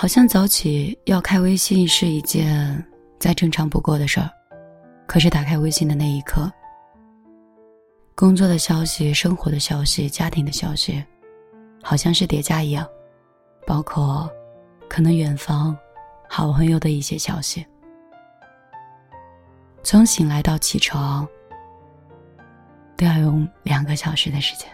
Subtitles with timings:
[0.00, 2.86] 好像早起要开微信是一件
[3.18, 4.30] 再正常不过的事儿，
[5.08, 6.48] 可是打开微信的那一刻，
[8.14, 11.04] 工作的消息、生活的消息、家庭的消息，
[11.82, 12.86] 好像是叠加一样，
[13.66, 14.30] 包括
[14.88, 15.76] 可能远方
[16.30, 17.66] 好朋友的一些消息。
[19.82, 21.26] 从醒来到起床，
[22.96, 24.68] 都要用两个小时的时间，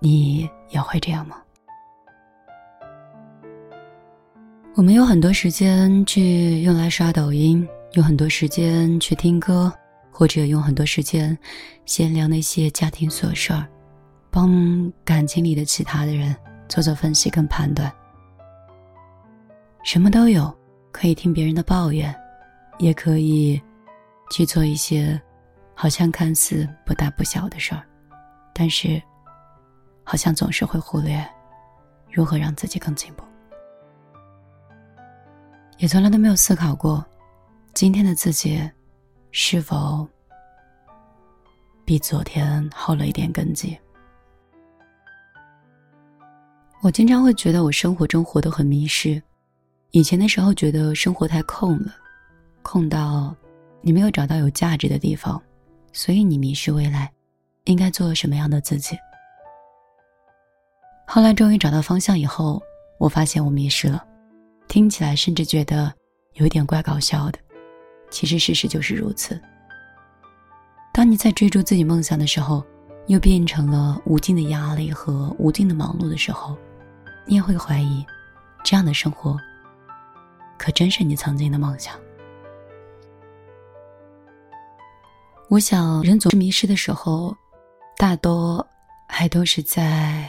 [0.00, 1.40] 你也会这样吗？
[4.78, 9.72] 我们有很多时间去用来刷抖音，有很多时间去听歌，
[10.08, 11.36] 或者用很多时间
[11.84, 13.66] 闲聊那些家庭琐事儿，
[14.30, 16.32] 帮感情里的其他的人
[16.68, 17.92] 做做分析跟判断。
[19.82, 20.56] 什么都有，
[20.92, 22.14] 可以听别人的抱怨，
[22.78, 23.60] 也可以
[24.30, 25.20] 去做一些
[25.74, 27.82] 好像看似不大不小的事儿，
[28.54, 29.02] 但是
[30.04, 31.20] 好像总是会忽略
[32.12, 33.24] 如何让自己更进步。
[35.78, 37.04] 也从来都没有思考过，
[37.72, 38.60] 今天的自己
[39.30, 40.04] 是否
[41.84, 43.78] 比昨天厚了一点根基。
[46.80, 49.22] 我经常会觉得我生活中活得很迷失，
[49.92, 51.94] 以前的时候觉得生活太空了，
[52.62, 53.32] 空到
[53.80, 55.40] 你没有找到有价值的地方，
[55.92, 57.08] 所以你迷失未来
[57.64, 58.96] 应该做什么样的自己。
[61.06, 62.60] 后来终于找到方向以后，
[62.98, 64.04] 我发现我迷失了。
[64.68, 65.92] 听起来甚至觉得
[66.34, 67.38] 有一点怪搞笑的，
[68.10, 69.40] 其实事实就是如此。
[70.92, 72.64] 当你在追逐自己梦想的时候，
[73.06, 76.56] 又变成了无尽的压力和无尽的忙碌的时候，
[77.26, 78.04] 你也会怀疑，
[78.62, 79.36] 这样的生活，
[80.58, 81.98] 可真是你曾经的梦想？
[85.48, 87.34] 我想，人总是迷失的时候，
[87.96, 88.66] 大多
[89.08, 90.28] 还都是在。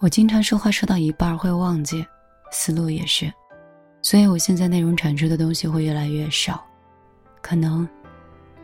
[0.00, 2.04] 我经常说话说到一半会忘记，
[2.50, 3.30] 思路也是，
[4.00, 6.66] 所以我现在内容产出的东西会越来越少，
[7.42, 7.86] 可能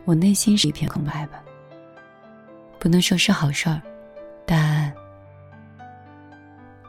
[0.03, 1.39] 我内心是一片空白吧。
[2.79, 3.79] 不能说是好事儿，
[4.47, 4.91] 但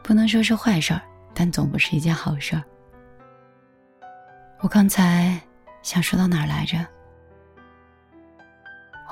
[0.03, 2.63] 不能说是坏事儿，但总不是一件好事儿。
[4.61, 5.39] 我刚才
[5.83, 6.83] 想说到哪儿来着？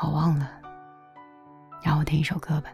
[0.02, 0.50] 我忘了，
[1.84, 2.72] 让我听一首歌吧。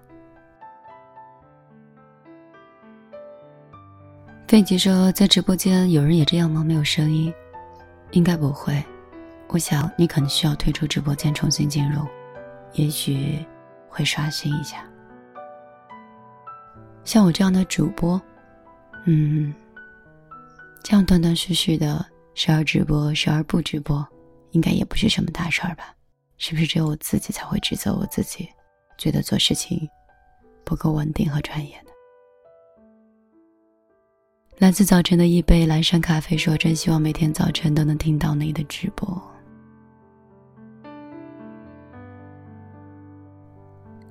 [4.54, 6.64] 费吉说：“在直播间有人也这样吗？
[6.64, 7.34] 没有声音，
[8.12, 8.86] 应该不会。
[9.48, 12.06] 我想你可能需要退出直播间，重新进入，
[12.74, 13.44] 也许
[13.90, 14.88] 会刷新一下。
[17.04, 18.22] 像我这样的主播，
[19.08, 19.52] 嗯，
[20.84, 22.06] 这样断断续续的，
[22.36, 24.08] 时而直播，时而不直播，
[24.52, 25.96] 应该也不是什么大事儿吧？
[26.38, 28.48] 是不是只有我自己才会指责我自己，
[29.00, 29.90] 觉得做事情
[30.64, 31.90] 不够稳定和专业呢？”
[34.64, 39.22] 来自早晨的一杯蓝山咖啡说：“真希望每天早晨都能听到你的直播。”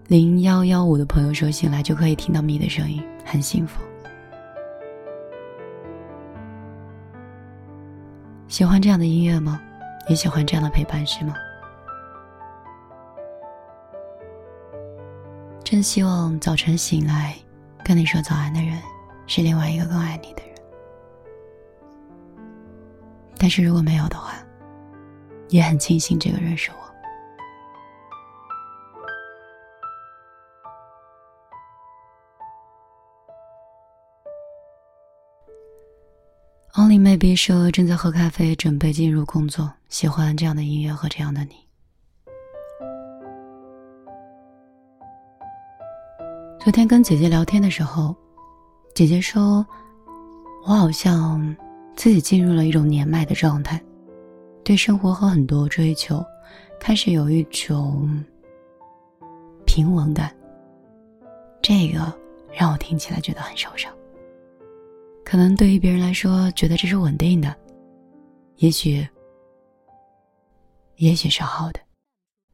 [0.09, 3.81] 零幺幺五的朋友说：“醒来就可以听到米的声音，很幸福。”
[8.47, 9.59] 喜欢这样的音乐吗？
[10.07, 11.35] 也喜欢这样的陪伴是吗？
[15.65, 17.35] 真希望早晨醒来，
[17.83, 18.77] 跟你说早安的人。
[19.27, 20.55] 是另外一个更爱你的人，
[23.39, 24.35] 但是如果没有的话，
[25.49, 26.77] 也很庆幸这个人是我。
[36.75, 41.67] Only maybe 说正在喝咖啡，准备进入工作，喜欢这样的音乐和这样的你。
[46.61, 48.15] 昨天跟姐姐聊天的时候。
[48.95, 49.67] 姐姐说
[50.67, 51.57] ：“我好像
[51.97, 53.83] 自己进入了一种年迈的状态，
[54.63, 56.23] 对生活和很多追求，
[56.79, 58.23] 开始有一种
[59.65, 60.35] 平稳感。
[61.63, 62.13] 这个
[62.53, 63.91] 让我听起来觉得很受伤。
[65.25, 67.57] 可能对于别人来说，觉得这是稳定的，
[68.57, 69.07] 也许，
[70.97, 71.81] 也许是好的，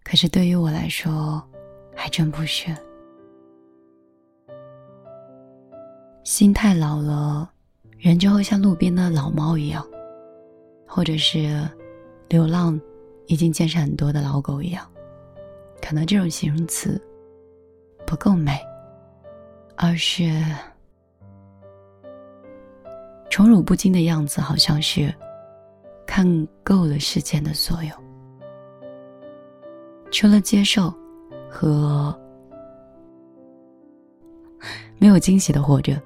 [0.04, 1.42] 可是对于我来说，
[1.96, 2.72] 还真不是。”
[6.28, 7.50] 心太老了，
[7.96, 9.82] 人就会像路边的老猫一样，
[10.86, 11.66] 或者是
[12.28, 12.78] 流浪
[13.28, 14.86] 已经见识很多的老狗一样。
[15.80, 17.00] 可能这种形容词
[18.06, 18.60] 不够美，
[19.75, 20.30] 而是
[23.30, 25.10] 宠辱不惊的样子，好像是
[26.06, 26.26] 看
[26.62, 27.90] 够了世间的所有，
[30.10, 30.92] 除了接受
[31.50, 32.14] 和
[34.98, 35.98] 没有惊喜的活着。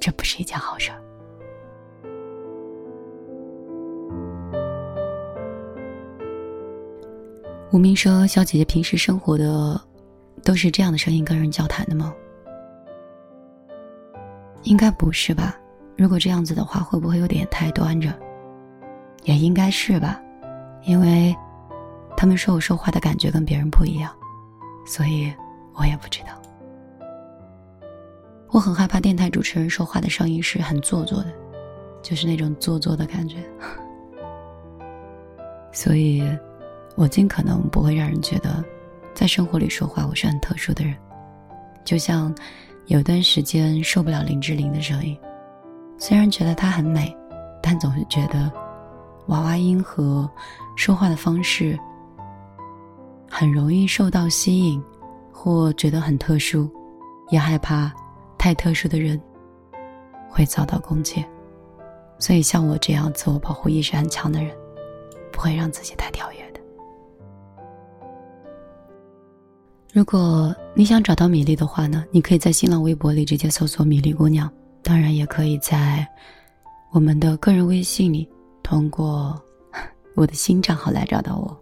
[0.00, 1.00] 这不是一件好事儿。
[7.70, 9.80] 无名说：“小姐姐平时生活的
[10.42, 12.12] 都是这样的声音跟人交谈的吗？
[14.64, 15.56] 应该不是吧？
[15.96, 18.12] 如果这样子的话，会不会有点太端着？
[19.22, 20.20] 也应该是吧，
[20.82, 21.36] 因为
[22.16, 24.10] 他们说我说话的感觉跟别人不一样，
[24.84, 25.32] 所以
[25.74, 26.28] 我也不知道。
[28.50, 31.32] 我很害怕电台主持人说话的声音是很做作的，
[32.02, 33.36] 就是那种做作的感觉，
[35.72, 36.22] 所以。”
[36.96, 38.62] 我尽可能不会让人觉得，
[39.14, 40.94] 在生活里说话我是很特殊的人。
[41.82, 42.34] 就像
[42.86, 45.16] 有段时间受不了林志玲的声音，
[45.96, 47.16] 虽然觉得她很美，
[47.62, 48.52] 但总是觉得
[49.28, 50.28] 娃娃音和
[50.76, 51.78] 说话的方式
[53.30, 54.82] 很容易受到吸引，
[55.32, 56.68] 或觉得很特殊，
[57.30, 57.90] 也害怕
[58.40, 59.20] 太特殊的人
[60.30, 61.22] 会遭到攻击。
[62.18, 64.56] 所以像我这样自我保护意识很强的人，
[65.30, 66.60] 不会让自己太跳跃的。
[69.92, 74.50] 如果你想找到米粒的话呢，你可以在新浪微博里直接搜索“米粒姑娘”，
[74.82, 76.06] 当然也可以在
[76.92, 78.26] 我们的个人微信里
[78.62, 79.38] 通过
[80.14, 81.54] 我的新账号来找到我。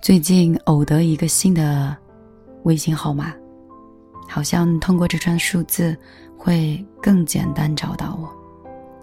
[0.00, 1.94] 最近偶得一个新的
[2.62, 3.34] 微信号码，
[4.32, 5.94] 好像通过这串数字
[6.38, 8.32] 会更简单找到我：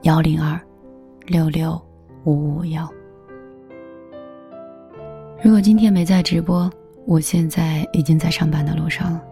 [0.01, 0.59] 幺零二
[1.27, 1.79] 六六
[2.23, 2.91] 五五幺。
[5.43, 6.67] 如果今天没在直播。
[7.05, 9.23] 我现在已经在上班的路上了，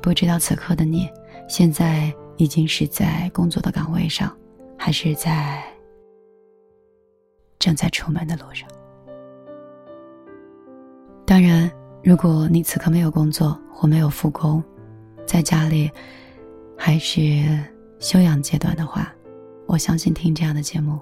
[0.00, 1.08] 不知道此刻的你，
[1.48, 4.32] 现在已经是在工作的岗位上，
[4.78, 5.60] 还是在
[7.58, 8.68] 正在出门的路上？
[11.26, 11.68] 当然，
[12.04, 14.62] 如果你此刻没有工作或没有复工，
[15.26, 15.90] 在家里
[16.76, 17.58] 还是
[17.98, 19.12] 休养阶段的话，
[19.66, 21.00] 我相信听这样的节目，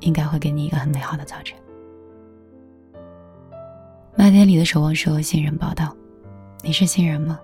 [0.00, 1.58] 应该会给你一个很美好的早晨。
[4.14, 5.96] 麦田里的守望说：“新人报道，
[6.62, 7.38] 你是新人吗？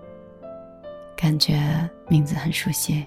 [1.17, 1.61] 感觉
[2.09, 3.05] 名字很熟悉。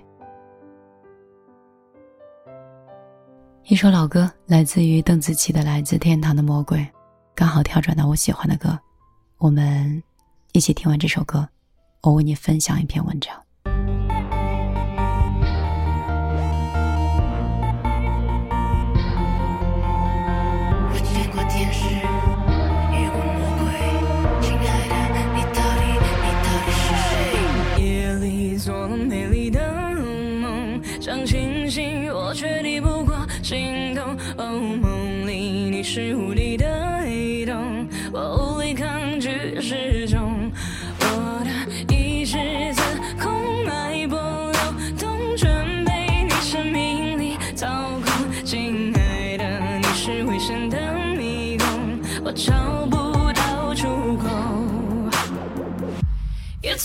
[3.66, 6.80] 一首老歌，来自于邓紫棋的《来自天堂的魔鬼》，
[7.34, 8.78] 刚好跳转到我喜欢的歌。
[9.38, 10.02] 我们
[10.52, 11.48] 一起听完这首歌，
[12.02, 13.46] 我为你分享一篇文章。”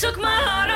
[0.00, 0.75] Took my heart